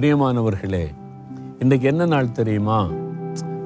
பிரியமானவர்களே 0.00 0.86
இன்றைக்கு 1.58 1.88
என்ன 1.88 2.06
நாள் 2.06 2.32
தெரியுமா? 2.32 2.88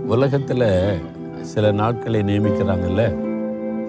உலகத்தில் 0.06 1.01
சில 1.40 1.73
நாட்களை 1.73 2.20
நியமிக்கிறாங்கல்ல? 2.20 3.16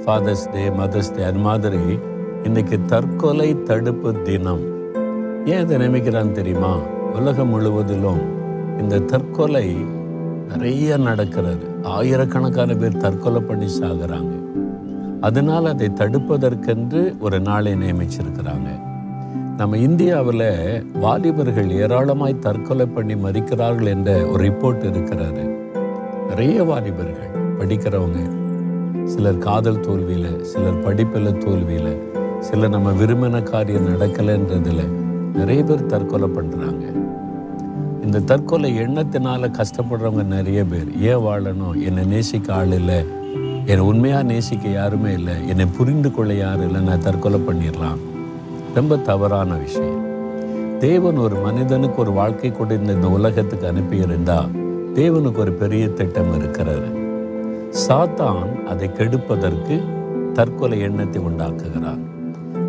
ஃபாதர்ஸ் 0.06 0.52
டே 0.52 0.70
மதர்ஸ் 0.70 1.16
டே 1.16 1.24
அது 1.24 1.40
மாதிரி 1.40 1.78
இன்றைக்கி 2.44 2.86
தற்கொலை 2.86 3.64
தடுப்பு 3.64 4.22
தினம். 4.22 4.62
ஏன் 5.46 5.60
இதை 5.60 5.78
நியமிக்கிறான்னு 5.78 6.32
தெரியுமா? 6.32 6.78
உலகம் 7.14 7.50
முழுவதிலும் 7.50 8.22
இந்த 8.80 9.00
தற்கொலை 9.00 9.76
நிறைய 10.48 10.98
நடக்கிறது. 10.98 11.68
ஆயிரக்கணக்கான 11.84 12.74
பேர் 12.74 12.98
தற்கொலை 12.98 13.42
பண்ணி 13.42 13.80
சாகிறாங்க. 13.80 14.32
அதனால் 15.22 15.66
அதை 15.66 15.90
தடுப்பதற்கென்று 15.90 17.20
ஒரு 17.20 17.40
நாளை 17.40 17.74
நியமிச்சிருக்கிறாங்க. 17.74 18.93
நம்ம 19.58 19.78
இந்தியாவில் 19.78 20.46
வாலிபர்கள் 20.94 21.70
ஏராளமாய் 21.70 22.40
தற்கொலை 22.40 22.86
பண்ணி 22.86 23.14
மறிக்கிறார்கள் 23.14 23.86
என்ற 23.86 24.28
ஒரு 24.28 24.50
ரிப்போர்ட் 24.50 24.86
இருக்கிறாரு 24.90 25.44
நிறைய 26.28 26.64
வாலிபர்கள் 26.64 27.32
படிக்கிறவங்க 27.60 28.22
சிலர் 29.04 29.38
காதல் 29.38 29.80
தோல்வியில் 29.80 30.44
சிலர் 30.44 30.80
படிப்பில் 30.80 31.38
தோல்வியில் 31.38 32.02
சிலர் 32.40 32.70
நம்ம 32.70 32.92
விரும்பின 32.92 33.44
காரியம் 33.44 33.88
நடக்கலைன்றதில் 33.88 34.86
நிறைய 35.34 35.64
பேர் 35.64 35.86
தற்கொலை 35.86 36.30
பண்ணுறாங்க 36.30 36.86
இந்த 38.04 38.20
தற்கொலை 38.20 38.78
எண்ணத்தினால 38.78 39.50
கஷ்டப்படுறவங்க 39.50 40.24
நிறைய 40.24 40.66
பேர். 40.66 40.90
ஏன் 41.02 41.24
வாழணும்? 41.28 41.84
என்னை 41.86 42.06
நேசிக்க 42.06 42.54
ஆள் 42.54 42.72
இல்லை. 42.72 43.06
என்னை 43.66 43.80
உண்மையாக 43.80 44.24
நேசிக்க 44.24 44.70
யாருமே 44.70 45.14
இல்லை. 45.14 45.48
என்னை 45.48 45.66
புரிந்து 45.78 46.12
கொள்ள 46.12 46.34
யாரும் 46.34 46.66
இல்லை 46.66 46.82
நான் 46.82 47.02
தற்கொலை 47.02 47.40
பண்ணிடலாம். 47.40 48.02
ரொம்ப 48.74 48.98
தவறான 48.98 49.54
விஷயம். 49.54 50.02
தேவன் 50.80 51.18
ஒரு 51.18 51.36
மனிதனுக்கு 51.36 52.02
ஒரு 52.02 52.12
வாழ்க்கை 52.12 52.52
கொடுத்த 52.52 52.92
இந்த 52.92 53.10
உலகத்துக்கு 53.10 53.72
அனுப்பியிருந்தா 53.72 54.48
தேவனுக்கு 54.96 55.38
ஒரு 55.38 55.52
பெரிய 55.52 55.90
திட்டம் 55.90 56.36
இருக்கிறது. 56.36 56.88
சாத்தான் 57.88 58.64
அதை 58.64 58.90
கெடுப்பதற்கு 58.90 59.84
தற்கொலை 60.34 60.80
எண்ணத்தை 60.80 61.22
உண்டாக்குகிறான். 61.22 62.00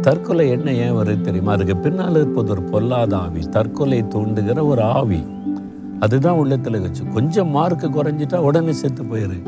தற்கொலை 0.01 0.51
எண்ணம் 0.51 0.75
ஏன் 0.75 0.93
வருது 0.93 1.20
தெரியுமா? 1.20 1.53
அதுக்கு 1.53 1.77
பின்னால் 1.77 2.11
இருப்பது 2.11 2.50
ஒரு 2.50 2.62
பொல்லாத 2.62 3.17
ஆவி 3.17 3.41
தற்கொலை 3.41 4.05
தூண்டுகிற 4.15 4.67
ஒரு 4.67 4.83
ஆவி. 4.83 5.27
அதுதான் 6.00 6.34
உள்ளத்தில் 6.34 6.81
வச்சு 6.81 7.03
கொஞ்சம் 7.15 7.48
மார்க்கு 7.48 7.89
குறைஞ்சிட்டா 7.89 8.37
உடனே 8.37 8.73
செத்து 8.73 9.03
போயிரு. 9.03 9.43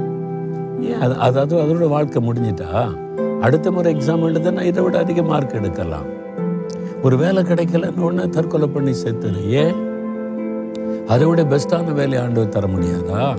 ஏன்? 0.80 1.00
அது 1.00 1.16
அதாவது 1.16 1.56
அதோட 1.56 1.88
வாழ்க்கை 1.88 2.28
முடிஞ்சிட்டா? 2.28 2.96
அடுத்த 3.40 3.70
முறை 3.70 3.94
எக்ஸாம் 3.94 4.24
எழுதுனா 4.24 4.62
இதை 4.62 4.84
விட 4.84 4.98
அதிக 4.98 5.22
மார்க் 5.22 5.54
எடுக்கலாம். 5.54 6.24
ஒரு 7.02 7.16
வேலை 7.16 7.42
கிடைக்கலன்னு 7.42 7.98
உடனே 7.98 8.28
தற்கொலை 8.28 8.68
பண்ணி 8.68 8.90
செத்துரு. 8.90 9.48
ஏன்? 9.48 9.74
அதை 11.06 11.26
விட 11.26 11.42
பெஸ்ட்டான 11.42 11.84
வேலையை 11.84 12.20
ஆண்டு 12.20 12.48
தர 12.48 12.66
முடியாதா? 12.66 13.36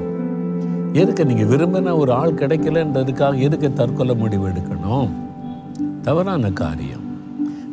எதுக்கு 0.93 1.25
நீங்கள் 1.25 1.47
விரும்பின 1.47 1.97
ஒரு 1.97 2.13
ஆள் 2.13 2.33
கிடைக்கலன்றதுக்காக 2.33 3.39
எதுக்கு 3.39 3.73
தற்கொலை 3.73 4.15
முடிவு 4.15 4.47
எடுக்கணும்? 4.47 5.09
தவறான 6.01 6.51
காரியம். 6.51 7.05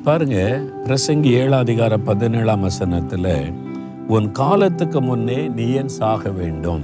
பாருங்க 0.04 0.62
பிரசங்கி 0.84 1.24
ஏழாம் 1.24 1.60
அதிகார 1.60 1.98
பதினேழாம் 1.98 2.60
வசனத்தில் 2.60 3.52
உன் 4.08 4.32
காலத்துக்கு 4.32 5.02
முன்னே 5.02 5.48
நீ 5.48 5.68
ஏன் 5.68 5.88
சாக 5.88 6.30
வேண்டும்? 6.30 6.82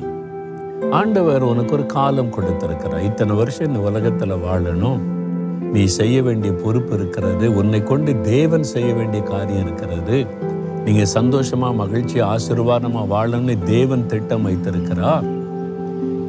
ஆண்டவர் 0.91 1.43
உனக்கு 1.43 1.75
ஒரு 1.75 1.87
காலம் 1.87 2.33
கொடுத்துருக்கிறார். 2.33 3.03
இத்தனை 3.03 3.37
வருஷம் 3.37 3.67
இந்த 3.67 3.79
உலகத்தில் 3.79 4.33
வாழணும். 4.33 5.01
நீ 5.73 5.85
செய்ய 5.85 6.23
வேண்டிய 6.23 6.53
பொறுப்பு 6.53 6.95
இருக்கிறது. 6.95 7.55
உன்னை 7.55 7.83
கொண்டு 7.83 8.21
தேவன் 8.21 8.63
செய்ய 8.63 8.95
வேண்டிய 8.95 9.23
காரியம் 9.23 9.63
இருக்கிறது. 9.63 10.27
நீங்கள் 10.85 11.05
சந்தோஷமாக 11.05 11.75
மகிழ்ச்சி 11.75 12.21
ஆசீர்வாதமாக 12.21 13.11
வாழணும்னு 13.11 13.63
தேவன் 13.65 14.07
திட்டம் 14.07 14.43
வைத்திருக்கிறார். 14.43 15.25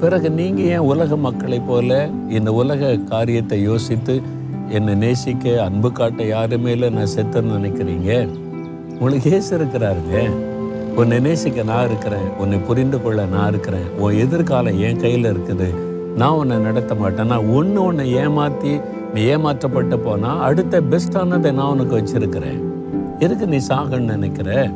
பிறகு 0.01 0.31
நீங்கள் 0.31 0.65
ஏன் 0.65 0.77
உலக 0.77 1.15
மக்களைப் 1.15 1.67
போல 1.67 2.09
இந்த 2.29 2.53
உலக 2.53 2.95
காரியத்தை 2.95 3.61
யோசித்து 3.61 4.21
என்னை 4.69 4.95
நேசிக்க 4.95 5.63
அன்பு 5.63 5.91
காட்ட 5.91 6.23
யாருமே 6.23 6.71
இல்லை 6.71 6.89
நான் 6.89 7.13
செத்துன்னு 7.15 7.57
நினைக்கிறீங்க? 7.57 8.27
உங்களுக்கு 8.99 9.31
ஏசு 9.31 9.57
இருக்கிறாருங்க. 9.57 10.29
உன்னை 10.95 11.19
நேசிக்க 11.19 11.63
நான் 11.63 11.85
இருக்கிறேன். 11.85 12.27
உன்னை 12.39 12.57
புரிந்து 12.57 13.01
கொள்ள 13.01 13.25
நான் 13.25 13.49
இருக்கிறேன். 13.49 13.89
உன் 13.97 14.17
எதிர்காலம் 14.17 14.79
என் 14.79 14.99
கையில் 14.99 15.23
இருக்குது. 15.23 15.89
நான் 16.15 16.31
உன்னை 16.31 16.57
நடத்த 16.57 16.95
மாட்டேன். 16.95 17.25
நான் 17.25 17.47
ஒன்று 17.47 17.83
உன்னை 17.83 18.11
ஏமாற்றி 18.13 18.79
நீ 19.13 19.21
ஏமாற்றப்பட்டு 19.23 19.97
போனால் 19.97 20.39
அடுத்த 20.39 20.81
பெஸ்ட்டானதை 20.81 21.53
நான் 21.53 21.79
உனக்கு 21.79 21.97
வச்சிருக்கிறேன். 21.97 22.61
எதுக்கு 23.19 23.47
நீ 23.47 23.57
சாகன்னு 23.57 23.99
நினைக்கிற? 23.99 24.71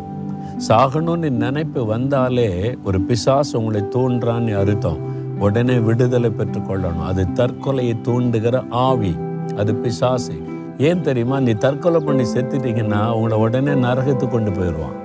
சாகணும்னு 0.68 1.30
நினைப்பு 1.30 1.86
வந்தாலே 1.86 2.78
ஒரு 2.84 3.02
பிசாசு 3.02 3.58
உங்களை 3.58 3.82
தூண்டுறான்னு 3.82 4.58
அர்த்தம். 4.58 4.98
உடனே 5.40 5.78
விடுதலை 5.78 6.32
பெற்றுக்கொள்ளணும் 6.38 7.06
அது 7.06 7.28
தற்கொலையை 7.34 7.96
தூண்டுகிற 8.04 8.66
ஆவி. 8.70 9.16
அது 9.58 9.76
பிசாசு. 9.76 10.34
ஏன் 10.78 11.02
தெரியுமா? 11.02 11.40
நீ 11.40 11.52
தற்கொலை 11.52 12.00
பண்ணி 12.00 12.24
செத்துட்டீங்கன்னா 12.24 13.12
உங்களை 13.12 13.38
உடனே 13.38 13.72
நரகத்துக்கு 13.72 14.28
கொண்டு 14.28 14.52
போயிடுவான். 14.52 15.04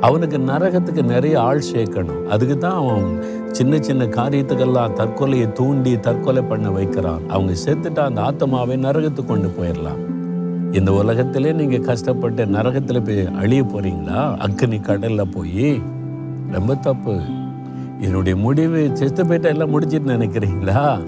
அவனுக்கு 0.00 0.38
நரகத்துக்கு 0.38 1.02
நிறைய 1.02 1.40
ஆள் 1.40 1.62
சேர்க்கணும். 1.72 2.24
அதுக்கு 2.24 2.58
தான் 2.58 2.74
அவன் 2.74 3.24
சின்ன 3.56 3.78
சின்ன 3.80 4.04
காரியத்துக்கெல்லாம் 4.04 4.92
தற்கொலையை 4.92 5.52
தூண்டி 5.52 6.00
தற்கொலை 6.00 6.42
பண்ண 6.42 6.70
வைக்கிறான். 6.70 7.20
அவங்க 7.28 7.52
செத்துட்டா 7.64 7.98
அந்த 7.98 8.22
ஆத்மாவை 8.22 8.76
நரகத்துக்கு 8.76 9.24
கொண்டு 9.24 9.48
போயிடலாம். 9.48 10.00
இந்த 10.72 10.92
உலகத்திலே 10.92 11.52
நீங்க 11.52 11.78
கஷ்டப்பட்டு 11.78 12.46
நரகத்தில் 12.46 13.02
போய் 13.02 13.26
அழிய 13.26 13.62
போறீங்களா? 13.62 14.20
அக்னி 14.46 14.80
கடல்ல 14.80 15.22
போய்? 15.30 15.82
ரொம்ப 16.50 16.74
தப்பு. 16.74 17.20
என்னுடைய 18.00 18.38
முடிவு 18.38 18.90
செத்து 18.92 19.26
போயிட்டா 19.26 19.48
எல்லாம் 19.48 19.70
முடிச்சிட்டு 19.70 20.12
நினைக்கிறீங்களா? 20.12 21.00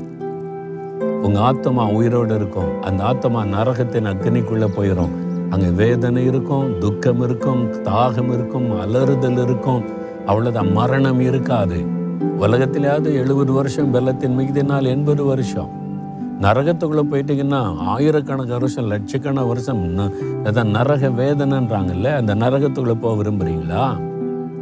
உங்க 1.22 1.41
ஆத்மா 1.41 1.86
உயிரோடு 1.86 2.34
இருக்கும். 2.34 2.82
அந்த 2.82 3.04
ஆத்மா 3.04 3.44
நரகத்தின் 3.44 4.10
அக்னிக்குள்ள 4.15 4.69
போயிடும் 4.76 5.15
அங்கே 5.50 5.66
வேதனை 5.66 6.26
இருக்கும் 6.26 6.78
துக்கம் 6.78 7.22
இருக்கும் 7.22 7.72
தாகம் 7.84 8.32
இருக்கும் 8.32 8.69
அலறுதல் 8.80 9.42
இருக்கும். 9.42 9.84
அவ்வளோதான் 10.26 10.72
மரணம் 10.72 11.20
இருக்காது. 11.20 11.97
உலகத்திலாவது 12.23 13.15
எழுபது 13.15 13.53
வருஷம் 13.53 13.95
வெள்ளத்தின் 13.95 14.37
மிகுதினால் 14.39 14.87
எண்பது 14.87 15.25
வருஷம். 15.25 15.71
நரகத்துக்குள்ளே 16.41 17.03
போயிட்டீங்கன்னா 17.11 17.77
ஆயிரக்கணக்கான 17.77 18.59
வருஷம் 18.59 18.91
லட்சக்கண 18.91 19.47
வருஷம் 19.47 19.99
அதான் 19.99 20.75
நரக 20.77 21.09
வேதனைன்றாங்கல்ல 21.09 22.15
அந்த 22.15 22.34
நரகத்துக்குள்ளே 22.34 22.95
போக 23.01 23.23
விரும்புறீங்களா? 23.23 24.01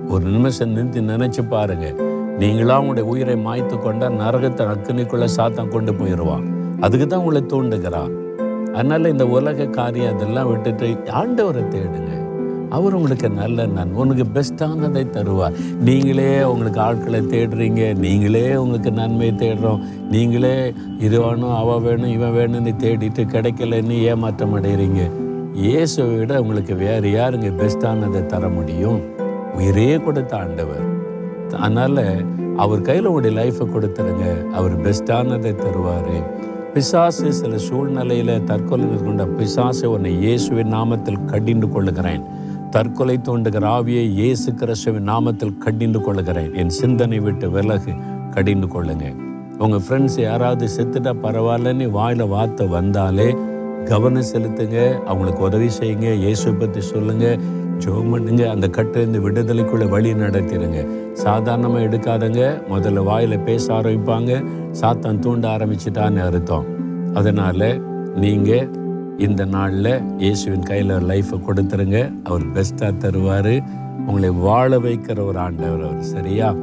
ஒரு 0.08 0.24
நிமிஷம் 0.24 0.68
நிறுத்தி 0.68 1.00
நினச்சி 1.00 1.48
பாருங்க. 1.48 1.94
நீங்களாம் 2.38 2.78
உங்களுடைய 2.78 3.08
உயிரை 3.10 3.34
மாய்த்து 3.34 3.82
கொண்டால் 3.82 4.12
நரகத்தை 4.12 4.66
அக்கினிக்குள்ள 4.72 5.28
சாத்தான் 5.36 5.68
கொண்டு 5.68 5.94
போயிடுவான் 5.94 6.46
அதுக்கு 6.80 7.06
தான் 7.06 7.20
உங்களை 7.20 7.42
தூண்டுகிறான். 7.42 8.12
அதனால் 8.72 9.04
இந்த 9.04 9.26
உலக 9.26 9.66
காரியம் 9.66 10.14
அதெல்லாம் 10.14 10.48
விட்டுட்டு 10.50 10.88
ஆண்டவரை 11.04 11.68
தேடுங்க. 11.68 12.15
அவர் 12.70 12.94
உங்களுக்கு 12.94 13.30
நல்ல 13.30 13.66
நன் 13.66 13.92
உனக்கு 13.92 14.40
பெஸ்ட்டானதை 14.40 15.02
தருவார். 15.10 15.56
நீங்களே 15.80 16.42
உங்களுக்கு 16.42 16.80
ஆட்களை 16.80 17.20
தேடுறீங்க 17.20 17.98
நீங்களே 17.98 18.56
உங்களுக்கு 18.56 18.92
நன்மை 18.92 19.30
தேடுறோம். 19.30 19.82
நீங்களே 20.10 20.72
இது 20.98 21.20
வேணும் 21.20 21.54
அவள் 21.54 21.80
வேணும் 21.80 22.10
இவன் 22.10 22.34
வேணும்னு 22.34 22.74
தேடிட்டு 22.78 23.24
கிடைக்கலன்னு 23.34 24.02
ஏமாற்றம் 24.02 24.56
அடைகிறீங்க 24.56 25.10
இயேசுவை 25.54 26.16
விட 26.16 26.40
உங்களுக்கு 26.40 26.74
வேறு 26.74 27.08
யாருங்க 27.08 27.50
பெஸ்ட்டானதை 27.60 28.26
தர 28.26 28.48
முடியும்? 28.48 29.00
உயிரே 29.54 29.96
கொடுத்த 29.96 30.36
ஆண்டவர். 30.36 30.84
அதனால் 31.52 32.24
அவர் 32.56 32.82
கையில் 32.82 33.06
உங்களுடைய 33.06 33.36
லைஃப்பை 33.40 33.66
கொடுத்துருங்க. 33.66 34.52
அவர் 34.52 34.80
பெஸ்ட்டானதை 34.80 35.54
தருவார். 35.64 36.44
பிசாசு 36.74 37.32
சில 37.32 37.58
சூழ்நிலையில் 37.58 38.44
தற்கொலை 38.44 38.86
கொண்ட 39.04 39.24
பிசாசை 39.24 39.84
உன்னை 39.84 40.18
இயேசுவின் 40.18 40.74
நாமத்தில் 40.74 41.24
கடிந்து 41.24 41.68
கொள்ளுகிறேன். 41.68 42.35
தற்கொலை 42.76 43.14
தோண்டுகிற 43.26 43.64
ஆவியை 43.76 44.02
இயேசு 44.16 44.48
கிறிஸ்துவின் 44.60 45.06
நாமத்தில் 45.10 45.54
கடிந்து 45.62 46.00
கொள்ளுகிறேன். 46.06 46.50
என் 46.60 46.72
சிந்தனை 46.78 47.18
விட்டு 47.26 47.46
விலகு 47.54 47.92
கடிந்து 48.34 48.66
கொள்ளுங்க. 48.74 49.06
உங்கள் 49.64 49.82
ஃப்ரெண்ட்ஸ் 49.84 50.18
யாராவது 50.24 50.66
செத்துட்டா 50.74 51.12
பரவாயில்லன்னு 51.22 51.86
வாயில் 51.96 52.24
வார்த்தை 52.34 52.64
வந்தாலே 52.74 53.28
கவனம் 53.90 54.28
செலுத்துங்க 54.32 54.78
அவங்களுக்கு 55.10 55.42
உதவி 55.48 55.68
செய்யுங்க 55.78 56.08
இயேசு 56.24 56.54
பற்றி 56.62 56.82
சொல்லுங்க 56.92 57.26
ஜோம் 57.84 58.12
பண்ணுங்க 58.14 58.44
அந்த 58.54 58.68
கட்டிலிருந்து 58.76 59.24
விடுதலைக்குள்ள 59.26 59.86
வழி 59.94 60.12
நடத்திடுங்க. 60.24 60.80
சாதாரணமாக 61.24 61.86
எடுக்காதங்க 61.88 62.42
முதல்ல 62.72 63.04
வாயில் 63.10 63.44
பேச 63.50 63.64
ஆரம்பிப்பாங்க 63.78 64.42
சாத்தான் 64.80 65.22
தூண்ட 65.26 65.46
ஆரம்பிச்சிட்டான்னு 65.56 66.22
அர்த்தம். 66.28 66.66
அதனால் 67.20 67.70
நீங்கள் 68.24 68.68
இந்த 69.18 69.44
நாளில் 69.44 70.02
இயேசுவின் 70.18 70.62
கையில் 70.62 70.90
லைஃப்பை 70.90 71.40
கொடுத்துருங்க. 71.46 72.12
அவர் 72.24 72.46
பெஸ்ட்டாக 72.46 72.92
தருவார். 73.00 73.64
உங்களை 74.06 74.30
வாழ 74.30 74.78
வைக்கிற 74.78 75.24
ஒரு 75.24 75.38
ஆண்டவர் 75.38 75.82
அவர். 75.82 76.02
சரியா? 76.02 76.54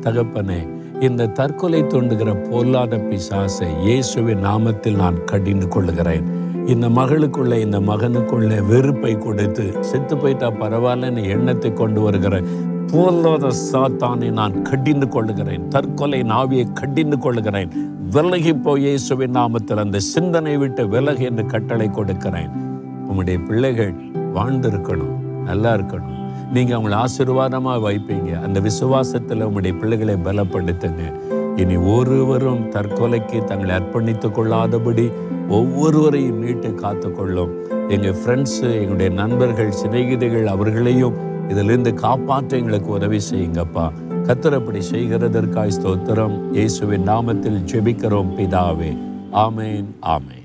தகப்பனே 0.00 0.68
இந்த 1.00 1.26
தற்கொலை 1.26 1.82
தூண்டுகிற 1.82 2.50
பொல்லாத 2.50 2.96
பிசாசை 2.96 3.80
இயேசுவின் 3.82 4.44
நாமத்தில் 4.44 4.96
நான் 4.96 5.24
கடிந்து 5.24 5.68
கொள்ளுகிறேன். 5.68 6.40
இந்த 6.66 6.88
மகளுக்குள்ள 6.88 7.60
இந்த 7.60 7.80
மகனுக்குள்ள 7.80 8.66
வெறுப்பை 8.66 9.18
கொடுத்து 9.18 9.76
செத்து 9.80 10.16
போயிட்டா 10.16 10.50
பரவாயில்லன்னு 10.50 11.28
எண்ணத்தை 11.28 11.72
கொண்டு 11.72 12.00
வருகிற 12.00 12.42
போல்லாத 12.92 13.48
சாத்தானை 13.72 14.30
நான் 14.30 14.62
கடிந்து 14.62 15.08
கொள்ளுகிறேன். 15.08 15.68
தற்கொலை 15.68 16.22
நாவியை 16.22 16.72
கடிந்து 16.72 17.18
கொள்ளுகிறேன். 17.18 17.91
விலகி 18.14 18.52
போய் 18.64 18.82
இயேசுவின் 18.84 19.36
நாமத்தில் 19.36 19.80
அந்த 19.82 19.98
சிந்தனை 20.12 20.56
விட்டு 20.62 20.82
விலகி 20.94 21.24
என்று 21.28 21.46
கட்டளை 21.52 21.86
கொடுக்கிறேன். 21.90 22.50
உங்களுடைய 23.08 23.38
பிள்ளைகள் 23.48 23.92
வாழ்ந்திருக்கணும் 24.36 25.14
நல்லா 25.48 25.70
இருக்கணும். 25.76 26.18
நீங்கள் 26.54 26.76
அவங்களை 26.78 26.96
ஆசீர்வாதமாக 27.04 27.82
வைப்பீங்க. 27.86 28.30
அந்த 28.44 28.60
விசுவாசத்தில் 28.60 29.46
உங்களுடைய 29.48 29.74
பிள்ளைகளை 29.80 30.16
பலப்படுத்துங்க. 30.26 31.02
இனி 31.56 31.76
ஒருவரும் 31.76 32.62
தற்கொலைக்கு 32.76 33.40
தங்களை 33.44 33.74
அர்ப்பணித்துக் 33.80 34.36
கொள்ளாதபடி 34.36 35.06
ஒவ்வொருவரையும் 35.48 36.40
மீட்டு 36.44 36.70
காத்துக்கொள்ளும். 36.84 37.52
எங்கள் 37.88 38.18
ஃப்ரெண்ட்ஸு 38.20 38.68
எங்களுடைய 38.80 39.10
நண்பர்கள் 39.22 39.76
சிநேகிதிகள் 39.82 40.54
அவர்களையும் 40.54 41.18
இதிலிருந்து 41.48 41.94
காப்பாற்ற 41.94 42.56
எங்களுக்கு 42.56 42.90
உதவி 42.98 43.20
செய்யுங்கப்பா. 43.30 43.86
கத்தர் 44.26 44.54
அப்படி 44.54 44.78
செய்கிறதற்காய் 44.90 45.72
ஸ்தோத்திரம். 45.78 46.36
இயேசுவின் 46.52 47.08
நாமத்தில் 47.08 47.58
ஜெபிக்கிறோம் 47.70 48.30
பிதாவே. 48.36 48.90
ஆமேன் 49.32 49.88
ஆமேன். 50.02 50.41